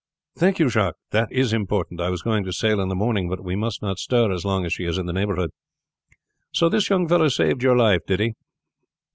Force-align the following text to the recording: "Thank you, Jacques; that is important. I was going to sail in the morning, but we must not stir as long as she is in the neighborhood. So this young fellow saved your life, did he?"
"Thank 0.35 0.57
you, 0.57 0.67
Jacques; 0.67 0.95
that 1.11 1.31
is 1.31 1.53
important. 1.53 2.01
I 2.01 2.09
was 2.09 2.23
going 2.23 2.43
to 2.45 2.51
sail 2.51 2.81
in 2.81 2.89
the 2.89 2.95
morning, 2.95 3.29
but 3.29 3.43
we 3.43 3.55
must 3.55 3.83
not 3.83 3.99
stir 3.99 4.31
as 4.31 4.43
long 4.43 4.65
as 4.65 4.73
she 4.73 4.85
is 4.85 4.97
in 4.97 5.05
the 5.05 5.13
neighborhood. 5.13 5.51
So 6.51 6.69
this 6.69 6.89
young 6.89 7.07
fellow 7.07 7.27
saved 7.27 7.61
your 7.61 7.77
life, 7.77 8.01
did 8.07 8.19
he?" 8.19 8.33